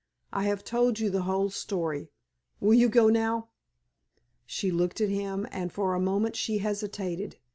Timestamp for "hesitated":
6.57-7.35